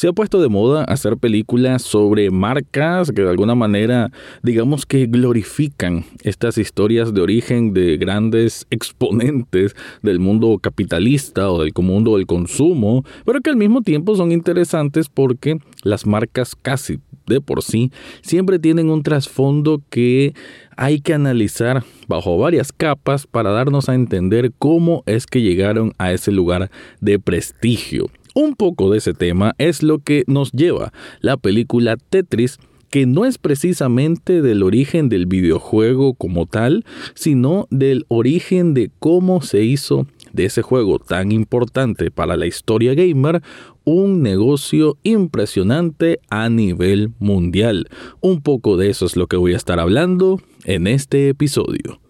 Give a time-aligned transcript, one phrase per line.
[0.00, 4.10] Se ha puesto de moda hacer películas sobre marcas que de alguna manera,
[4.42, 11.72] digamos que glorifican estas historias de origen de grandes exponentes del mundo capitalista o del
[11.76, 17.42] mundo del consumo, pero que al mismo tiempo son interesantes porque las marcas casi de
[17.42, 17.92] por sí
[18.22, 20.32] siempre tienen un trasfondo que
[20.78, 26.10] hay que analizar bajo varias capas para darnos a entender cómo es que llegaron a
[26.10, 26.70] ese lugar
[27.02, 28.06] de prestigio.
[28.34, 32.58] Un poco de ese tema es lo que nos lleva la película Tetris
[32.90, 36.84] que no es precisamente del origen del videojuego como tal,
[37.14, 42.94] sino del origen de cómo se hizo de ese juego tan importante para la historia
[42.94, 43.42] gamer
[43.84, 47.88] un negocio impresionante a nivel mundial.
[48.20, 52.00] Un poco de eso es lo que voy a estar hablando en este episodio.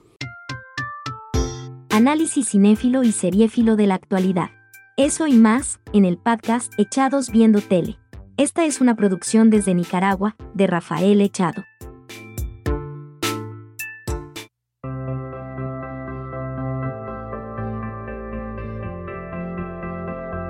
[1.91, 4.59] Análisis cinéfilo y seriéfilo de la actualidad.
[4.97, 7.99] Eso y más, en el podcast Echados Viendo Tele.
[8.37, 11.65] Esta es una producción desde Nicaragua, de Rafael Echado.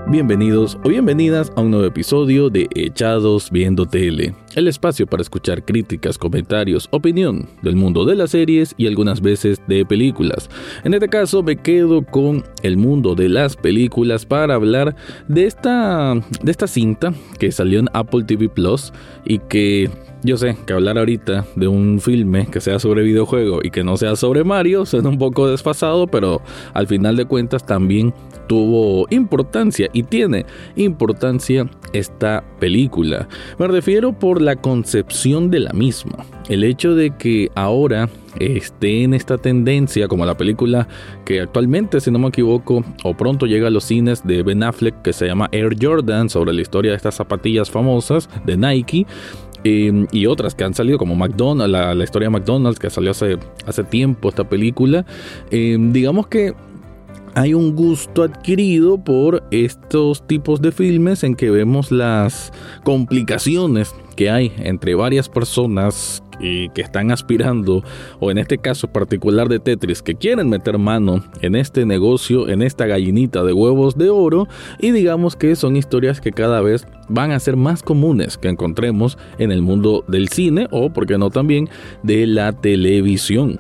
[0.08, 5.64] Bienvenidos o bienvenidas a un nuevo episodio de Echados Viendo Tele, el espacio para escuchar
[5.64, 10.50] críticas, comentarios, opinión del mundo de las series y algunas veces de películas.
[10.84, 14.96] En este caso me quedo con el mundo de las películas para hablar
[15.28, 18.92] de esta, de esta cinta que salió en Apple TV Plus
[19.24, 19.90] y que
[20.22, 23.96] yo sé que hablar ahorita de un filme que sea sobre videojuego y que no
[23.96, 26.42] sea sobre Mario suena un poco desfasado, pero
[26.74, 28.12] al final de cuentas también
[28.46, 30.44] tuvo importancia y tiene
[30.76, 33.28] importancia esta película.
[33.58, 36.24] Me refiero por la concepción de la misma.
[36.48, 40.88] El hecho de que ahora esté en esta tendencia, como la película
[41.24, 45.02] que actualmente, si no me equivoco, o pronto llega a los cines de Ben Affleck,
[45.02, 49.06] que se llama Air Jordan, sobre la historia de estas zapatillas famosas de Nike.
[49.62, 53.36] Em, y otras que han salido como McDonald's, la, historia de McDonald's que salió hace,
[53.66, 55.04] hace tiempo esta película.
[55.50, 56.54] Em, digamos que
[57.34, 62.52] hay un gusto adquirido por estos tipos de filmes en que vemos las
[62.84, 67.82] complicaciones que hay entre varias personas que están aspirando,
[68.18, 72.60] o en este caso particular de Tetris, que quieren meter mano en este negocio, en
[72.60, 74.46] esta gallinita de huevos de oro,
[74.78, 79.16] y digamos que son historias que cada vez van a ser más comunes que encontremos
[79.38, 81.70] en el mundo del cine o, por qué no también,
[82.02, 83.58] de la televisión.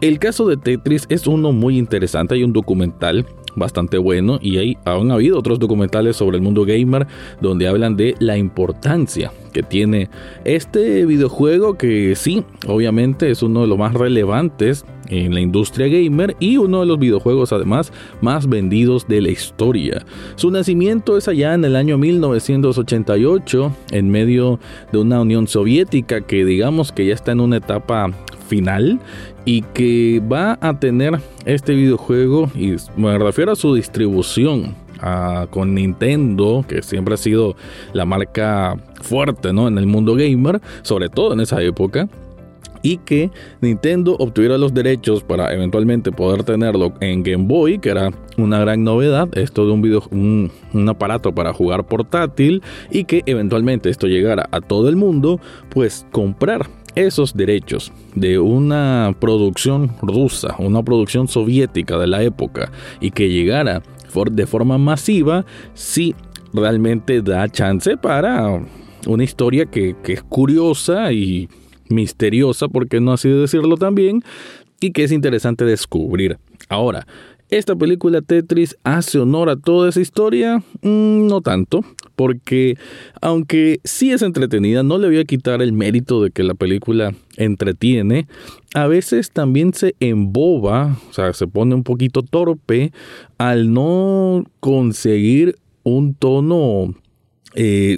[0.00, 4.78] El caso de Tetris es uno muy interesante, hay un documental bastante bueno y hay,
[4.86, 7.06] han habido otros documentales sobre el mundo gamer
[7.42, 10.08] donde hablan de la importancia que tiene
[10.44, 16.36] este videojuego que sí, obviamente es uno de los más relevantes en la industria gamer
[16.38, 20.04] y uno de los videojuegos además más vendidos de la historia.
[20.36, 24.60] Su nacimiento es allá en el año 1988 en medio
[24.92, 28.10] de una Unión Soviética que digamos que ya está en una etapa
[28.48, 29.00] final
[29.44, 34.74] y que va a tener este videojuego y me refiero a su distribución
[35.50, 37.56] con Nintendo, que siempre ha sido
[37.92, 39.68] la marca fuerte ¿no?
[39.68, 42.08] en el mundo gamer, sobre todo en esa época
[42.82, 43.30] y que
[43.60, 48.84] Nintendo obtuviera los derechos para eventualmente poder tenerlo en Game Boy, que era una gran
[48.84, 54.06] novedad, esto de un, video, un, un, aparato para jugar portátil y que eventualmente esto
[54.06, 61.28] llegara a todo el mundo, pues comprar esos derechos de una producción rusa, una producción
[61.28, 63.82] soviética de la época y que llegara
[64.30, 65.44] de forma masiva,
[65.74, 66.14] sí
[66.52, 68.62] realmente da chance para
[69.06, 71.48] una historia que, que es curiosa y
[71.88, 74.22] misteriosa, porque no así decirlo también,
[74.80, 76.38] y que es interesante descubrir.
[76.68, 77.06] Ahora,
[77.50, 80.62] ¿Esta película Tetris hace honor a toda esa historia?
[80.82, 81.84] Mm, no tanto,
[82.14, 82.76] porque
[83.20, 87.12] aunque sí es entretenida, no le voy a quitar el mérito de que la película
[87.36, 88.28] entretiene.
[88.74, 92.92] A veces también se emboba, o sea, se pone un poquito torpe
[93.36, 96.94] al no conseguir un tono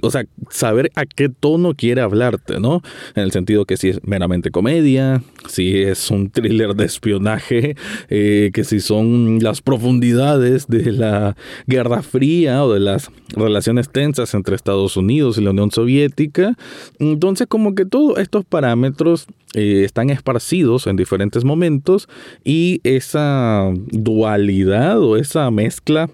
[0.02, 2.82] o sea, saber a qué tono quiere hablarte, ¿no?
[3.14, 7.76] En el sentido que si es meramente comedia, si es un thriller de espionaje,
[8.08, 14.34] eh, que si son las profundidades de la Guerra Fría o de las relaciones tensas
[14.34, 16.56] entre Estados Unidos y la Unión Soviética.
[16.98, 22.08] Entonces, como que todos estos parámetros eh, están esparcidos en diferentes momentos
[22.44, 26.08] y esa dualidad o esa mezcla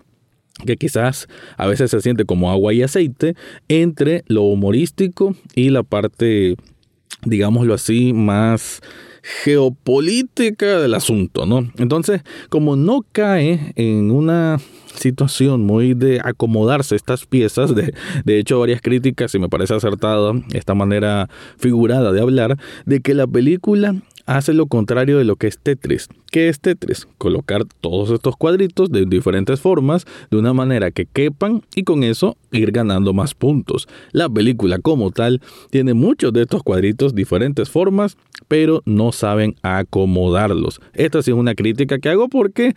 [0.65, 3.35] que quizás a veces se siente como agua y aceite
[3.69, 6.57] entre lo humorístico y la parte,
[7.25, 8.81] digámoslo así, más
[9.23, 11.71] geopolítica del asunto, ¿no?
[11.79, 14.59] Entonces, como no cae en una
[14.95, 17.95] situación muy de acomodarse estas piezas, de,
[18.25, 21.29] de hecho varias críticas, y me parece acertada esta manera
[21.59, 23.97] figurada de hablar, de que la película
[24.29, 26.09] hace lo contrario de lo que es Tetris.
[26.31, 27.09] ¿Qué es Tetris?
[27.17, 32.37] Colocar todos estos cuadritos de diferentes formas de una manera que quepan y con eso
[32.53, 33.89] ir ganando más puntos.
[34.13, 35.41] La película como tal
[35.71, 40.81] tiene muchos de estos cuadritos diferentes formas, pero no saben acomodarlos.
[40.93, 42.75] Esta sí es una crítica que hago porque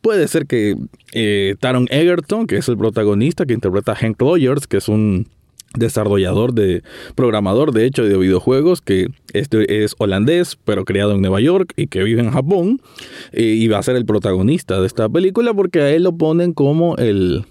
[0.00, 0.76] puede ser que
[1.12, 5.26] eh, Taron Egerton, que es el protagonista que interpreta a Hank Rogers, que es un
[5.78, 6.82] desarrollador de
[7.14, 11.86] programador de hecho de videojuegos que este es holandés pero criado en Nueva York y
[11.88, 12.80] que vive en Japón
[13.32, 16.52] eh, y va a ser el protagonista de esta película porque a él lo ponen
[16.52, 17.44] como el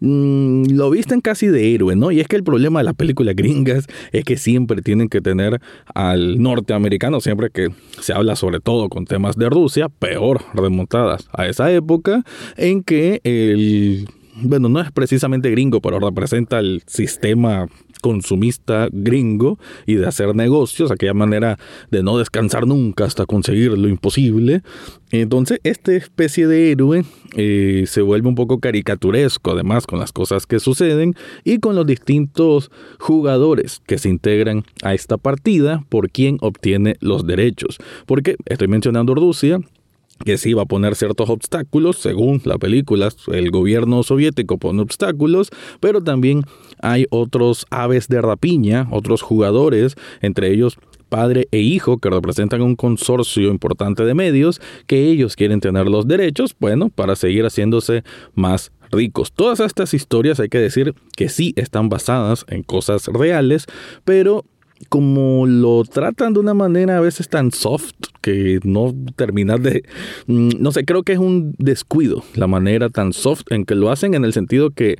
[0.00, 2.10] mm, lo visten casi de héroe, ¿no?
[2.10, 5.60] Y es que el problema de las películas gringas es que siempre tienen que tener
[5.94, 7.68] al norteamericano, siempre que
[8.00, 12.24] se habla sobre todo con temas de Rusia, peor remontadas a esa época
[12.56, 14.08] en que el
[14.42, 17.66] bueno, no es precisamente gringo, pero representa el sistema
[18.00, 21.58] consumista gringo y de hacer negocios, aquella manera
[21.90, 24.62] de no descansar nunca hasta conseguir lo imposible.
[25.10, 27.04] Entonces, esta especie de héroe
[27.36, 31.14] eh, se vuelve un poco caricaturesco, además, con las cosas que suceden
[31.44, 37.26] y con los distintos jugadores que se integran a esta partida por quien obtiene los
[37.26, 37.78] derechos.
[38.06, 39.60] Porque estoy mencionando Rusia,
[40.24, 45.50] que sí va a poner ciertos obstáculos, según la película, el gobierno soviético pone obstáculos,
[45.80, 46.42] pero también
[46.80, 50.78] hay otros aves de rapiña, otros jugadores, entre ellos
[51.08, 56.06] padre e hijo que representan un consorcio importante de medios que ellos quieren tener los
[56.06, 58.04] derechos, bueno, para seguir haciéndose
[58.34, 59.32] más ricos.
[59.32, 63.66] Todas estas historias hay que decir que sí están basadas en cosas reales,
[64.04, 64.44] pero
[64.88, 69.84] como lo tratan de una manera a veces tan soft que no terminas de...
[70.26, 73.90] Mm, no sé, creo que es un descuido la manera tan soft en que lo
[73.90, 74.98] hacen en el sentido que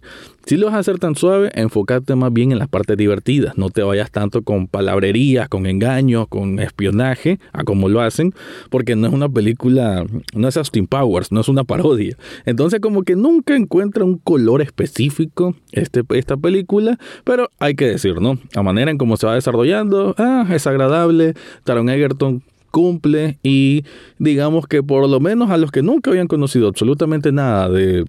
[0.48, 3.58] si lo vas a hacer tan suave, enfócate más bien en las partes divertidas.
[3.58, 8.32] No te vayas tanto con palabrerías, con engaños, con espionaje, a como lo hacen,
[8.70, 12.16] porque no es una película, no es Austin Powers, no es una parodia.
[12.46, 18.18] Entonces como que nunca encuentra un color específico este, esta película, pero hay que decir,
[18.22, 18.38] ¿no?
[18.54, 21.34] La manera en cómo se va desarrollando, ah, es agradable.
[21.64, 23.84] Taron Egerton cumple y
[24.18, 28.06] digamos que por lo menos a los que nunca habían conocido absolutamente nada de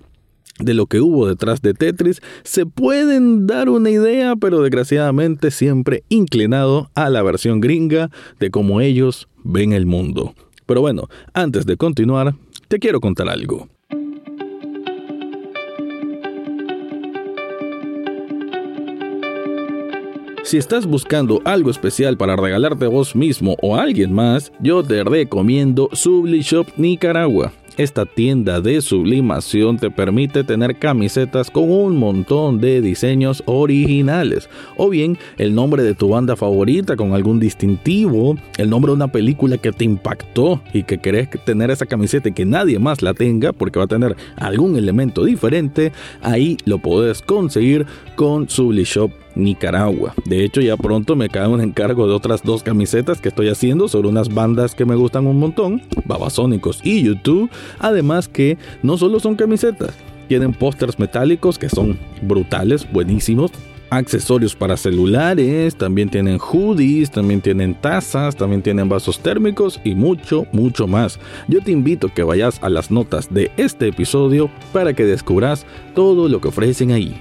[0.59, 6.03] de lo que hubo detrás de Tetris, se pueden dar una idea, pero desgraciadamente siempre
[6.09, 8.09] inclinado a la versión gringa
[8.39, 10.33] de cómo ellos ven el mundo.
[10.65, 12.35] Pero bueno, antes de continuar,
[12.67, 13.67] te quiero contar algo.
[20.49, 24.81] Si estás buscando algo especial para regalarte a vos mismo o a alguien más, yo
[24.81, 27.53] te recomiendo Sublishop Nicaragua.
[27.79, 34.89] Esta tienda de sublimación te permite tener camisetas con un montón de diseños originales, o
[34.89, 39.57] bien el nombre de tu banda favorita con algún distintivo, el nombre de una película
[39.57, 43.53] que te impactó y que querés tener esa camiseta y que nadie más la tenga
[43.53, 47.85] porque va a tener algún elemento diferente, ahí lo puedes conseguir
[48.17, 50.13] con Sublishop Nicaragua.
[50.25, 53.87] De hecho, ya pronto me cae un encargo de otras dos camisetas que estoy haciendo
[53.87, 57.49] sobre unas bandas que me gustan un montón, Babasónicos y YouTube.
[57.79, 59.93] Además que no solo son camisetas,
[60.27, 63.51] tienen pósters metálicos que son brutales, buenísimos.
[63.91, 70.45] Accesorios para celulares, también tienen hoodies, también tienen tazas, también tienen vasos térmicos y mucho,
[70.51, 71.19] mucho más.
[71.47, 75.65] Yo te invito a que vayas a las notas de este episodio para que descubras
[75.95, 77.19] todo lo que ofrecen ahí.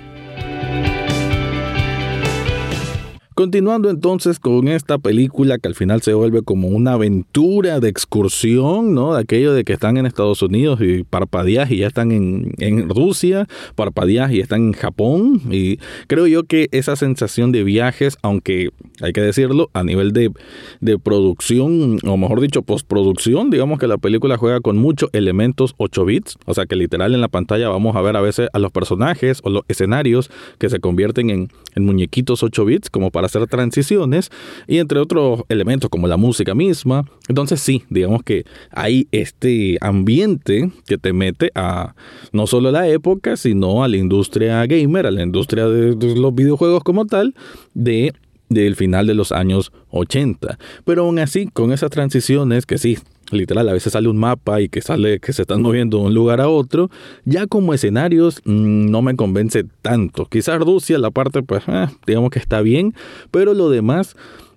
[3.38, 8.94] Continuando entonces con esta película que al final se vuelve como una aventura de excursión,
[8.94, 9.14] ¿no?
[9.14, 12.88] De aquello de que están en Estados Unidos y parpadeas y ya están en, en
[12.88, 15.40] Rusia, parpadeas y están en Japón.
[15.52, 15.78] Y
[16.08, 20.32] creo yo que esa sensación de viajes, aunque hay que decirlo, a nivel de,
[20.80, 26.04] de producción, o mejor dicho, postproducción, digamos que la película juega con muchos elementos 8
[26.04, 28.72] bits, o sea que literal en la pantalla vamos a ver a veces a los
[28.72, 30.28] personajes o los escenarios
[30.58, 34.30] que se convierten en, en muñequitos 8 bits, como para hacer transiciones
[34.66, 37.04] y entre otros elementos como la música misma.
[37.28, 41.94] Entonces sí, digamos que hay este ambiente que te mete a
[42.32, 46.82] no solo la época, sino a la industria gamer, a la industria de los videojuegos
[46.82, 47.34] como tal,
[47.74, 48.12] de
[48.48, 50.58] del final de los años 80.
[50.84, 52.98] Pero aún así, con esas transiciones que sí,
[53.30, 56.14] literal, a veces sale un mapa y que sale que se están moviendo de un
[56.14, 56.90] lugar a otro,
[57.24, 60.26] ya como escenarios mm, no me convence tanto.
[60.26, 62.94] Quizás Rusia, la parte, pues, eh, digamos que está bien,
[63.30, 64.16] pero lo demás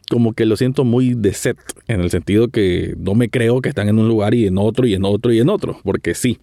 [0.09, 3.69] como que lo siento muy de set, en el sentido que no me creo que
[3.69, 6.37] están en un lugar y en otro y en otro y en otro, porque sí,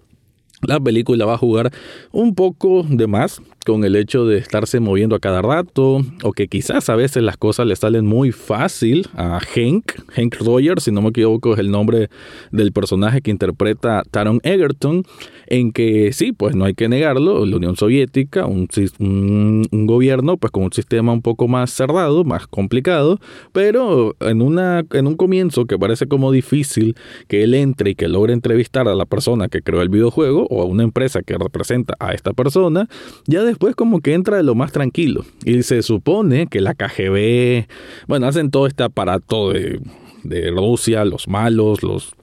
[0.63, 1.71] la película va a jugar
[2.11, 6.49] un poco de más con el hecho de estarse moviendo a cada rato o que
[6.49, 11.03] quizás a veces las cosas le salen muy fácil a Hank, Hank Roger, si no
[11.03, 12.09] me equivoco es el nombre
[12.51, 15.05] del personaje que interpreta Taron Egerton,
[15.49, 18.69] en que sí, pues no hay que negarlo, la Unión Soviética, un,
[19.01, 23.19] un, gobierno pues con un sistema un poco más cerrado, más complicado,
[23.53, 26.97] pero en, una, en un comienzo que parece como difícil
[27.27, 30.63] que él entre y que logre entrevistar a la persona que creó el videojuego o
[30.63, 32.89] a una empresa que representa a esta persona,
[33.27, 35.25] ya después después como que entra de lo más tranquilo.
[35.45, 37.67] Y se supone que la KGB,
[38.07, 39.81] bueno, hacen todo este aparato de,
[40.23, 42.15] de Rusia, los malos, los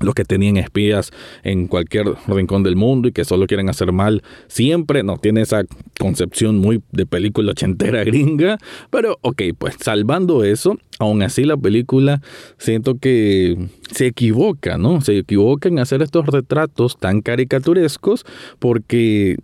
[0.00, 1.10] los que tenían espías
[1.42, 5.64] en cualquier rincón del mundo y que solo quieren hacer mal siempre, no tiene esa
[5.98, 8.58] concepción muy de película ochentera gringa,
[8.90, 12.22] pero ok, pues salvando eso, aún así la película
[12.58, 13.58] siento que
[13.90, 15.00] se equivoca, ¿no?
[15.00, 18.24] Se equivoca en hacer estos retratos tan caricaturescos
[18.60, 19.38] porque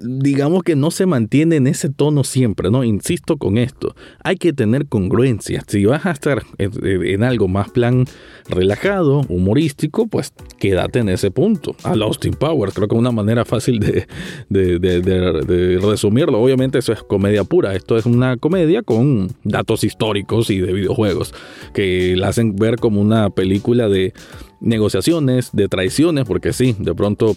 [0.00, 2.84] digamos que no se mantiene en ese tono siempre, ¿no?
[2.84, 5.62] Insisto con esto, hay que tener congruencia.
[5.66, 8.04] Si vas a estar en, algo más plan
[8.48, 11.74] relajado, humorístico, pues quédate en ese punto.
[11.82, 14.06] A Austin Powers, creo que una manera fácil de,
[14.48, 16.40] de, resumirlo.
[16.40, 21.34] Obviamente eso es comedia pura, esto es una comedia con datos históricos y de videojuegos,
[21.74, 24.12] que la hacen ver como una película de
[24.60, 27.36] negociaciones, de traiciones, porque sí, de pronto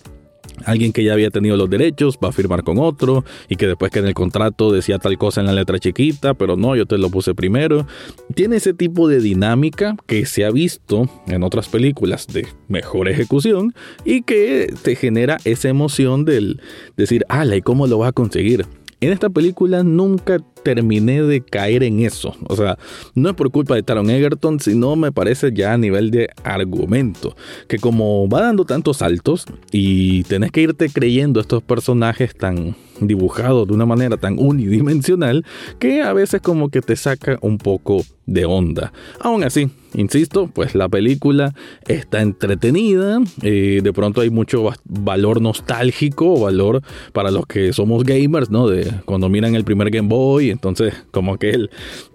[0.65, 3.91] alguien que ya había tenido los derechos va a firmar con otro y que después
[3.91, 6.97] que en el contrato decía tal cosa en la letra chiquita, pero no, yo te
[6.97, 7.87] lo puse primero.
[8.33, 13.73] Tiene ese tipo de dinámica que se ha visto en otras películas de mejor ejecución
[14.05, 16.61] y que te genera esa emoción del
[16.97, 18.65] decir, ala, ¿y cómo lo vas a conseguir?
[19.01, 22.35] En esta película nunca terminé de caer en eso.
[22.47, 22.77] O sea,
[23.15, 27.35] no es por culpa de Taron Egerton, sino me parece ya a nivel de argumento.
[27.67, 33.67] Que como va dando tantos saltos y tenés que irte creyendo estos personajes tan dibujados
[33.67, 35.45] de una manera tan unidimensional
[35.79, 38.91] que a veces como que te saca un poco de onda.
[39.21, 41.53] Aún así, insisto, pues la película
[41.87, 46.81] está entretenida, eh, de pronto hay mucho valor nostálgico, valor
[47.13, 48.67] para los que somos gamers, ¿no?
[48.67, 51.69] De cuando miran el primer Game Boy entonces como aquel,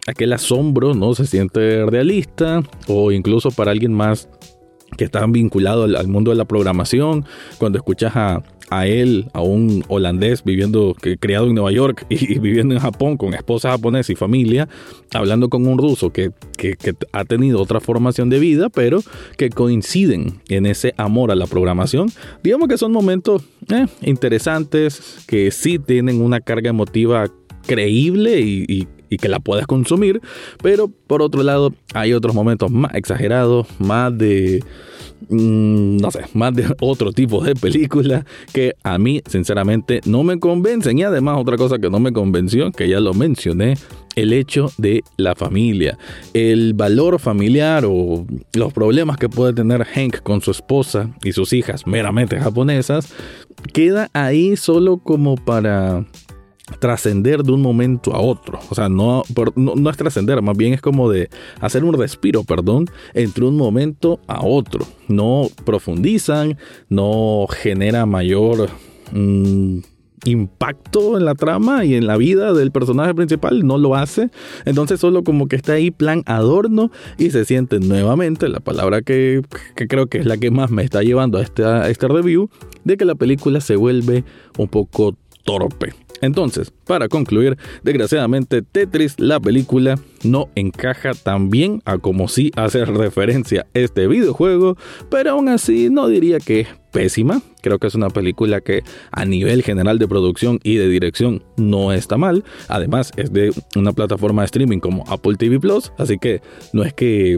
[0.06, 4.28] aquel asombro no se siente realista o incluso para alguien más
[4.96, 7.24] que está vinculado al, mundo de la programación,
[7.58, 12.74] cuando escuchas a, él, a un holandés viviendo, que, criado en Nueva York y, viviendo
[12.74, 14.68] en Japón con esposa japonesa y familia,
[15.12, 16.30] hablando con un ruso que,
[17.12, 19.00] ha tenido otra formación de vida, pero
[19.36, 22.10] que coinciden en ese amor a la programación,
[22.42, 27.26] digamos que son momentos eh, interesantes, que sí tienen una carga emotiva
[27.66, 28.86] creíble y,
[29.18, 30.20] que la puedas consumir,
[30.62, 34.62] pero por otro lado hay otros momentos más exagerados, más de
[35.28, 40.38] mm, no sé, más de otro tipo de película que a mí sinceramente no me
[40.38, 40.98] convencen.
[40.98, 43.74] Y además otra cosa que no me convenció, que ya lo mencioné,
[44.16, 45.98] el hecho de la familia.
[46.32, 51.52] El valor familiar o los problemas que puede tener Hank con su esposa y sus
[51.52, 53.12] hijas meramente japonesas,
[53.72, 56.04] queda ahí solo como para
[56.78, 58.58] trascender de un momento a otro.
[58.70, 59.22] O sea, no,
[59.56, 61.28] no, es trascender, más bien es como de
[61.60, 64.86] hacer un respiro, perdón, entre un momento a otro.
[65.08, 68.68] No profundizan, no genera mayor...
[69.12, 69.80] Mm,
[70.26, 74.30] impacto en la trama y en la vida del personaje principal, no lo hace.
[74.64, 79.42] Entonces solo como que está ahí plan adorno y se siente nuevamente la palabra que,
[79.74, 82.48] creo que es la que más me está llevando a este, a este review,
[82.84, 84.24] de que la película se vuelve
[84.56, 86.03] un poco torpe.
[86.24, 92.84] Entonces, para concluir, desgraciadamente Tetris, la película, no encaja tan bien a como si hace
[92.84, 94.76] referencia este videojuego,
[95.10, 97.42] pero aún así no diría que es pésima.
[97.60, 101.92] Creo que es una película que a nivel general de producción y de dirección no
[101.92, 102.44] está mal.
[102.68, 106.40] Además es de una plataforma de streaming como Apple TV Plus, así que
[106.72, 107.36] no es que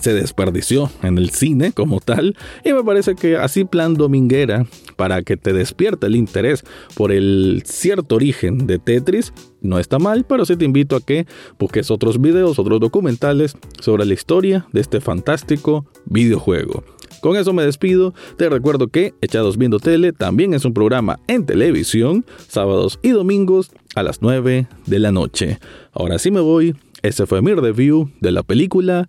[0.00, 5.22] se desperdició en el cine como tal y me parece que así plan dominguera para
[5.22, 10.44] que te despierte el interés por el cierto origen de Tetris no está mal, pero
[10.44, 11.26] sí te invito a que
[11.58, 16.84] busques otros videos, otros documentales sobre la historia de este fantástico videojuego.
[17.20, 21.46] Con eso me despido, te recuerdo que Echados Viendo Tele también es un programa en
[21.46, 25.58] televisión, sábados y domingos a las 9 de la noche.
[25.92, 29.08] Ahora sí me voy, ese fue mi review de la película